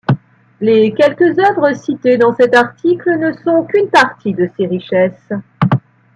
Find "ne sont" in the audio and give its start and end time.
3.19-3.65